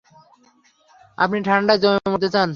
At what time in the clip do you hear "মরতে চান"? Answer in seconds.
2.05-2.49